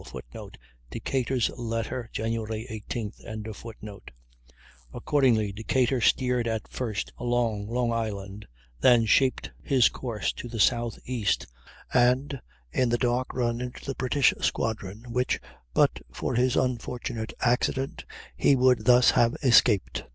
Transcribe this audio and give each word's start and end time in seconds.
[Footnote: 0.03 0.57
Decatur's 0.89 1.51
letter, 1.59 2.09
Jan. 2.11 2.31
18th.] 2.31 4.09
Accordingly 4.91 5.51
Decatur 5.51 6.01
steered 6.01 6.47
at 6.47 6.67
first 6.67 7.13
along 7.19 7.67
Long 7.67 7.91
Island, 7.91 8.47
then 8.79 9.05
shaped 9.05 9.51
his 9.61 9.89
course 9.89 10.33
to 10.33 10.47
the 10.47 10.57
S.E., 10.57 11.27
and 11.93 12.41
in 12.71 12.89
the 12.89 12.97
dark 12.97 13.31
ran 13.35 13.61
into 13.61 13.85
the 13.85 13.93
British 13.93 14.33
squadron, 14.41 15.05
which, 15.09 15.39
but 15.71 15.99
for 16.11 16.33
his 16.33 16.55
unfortunate 16.55 17.31
accident, 17.41 18.03
he 18.35 18.55
would 18.55 18.85
thus 18.85 19.11
have 19.11 19.35
escaped. 19.43 20.05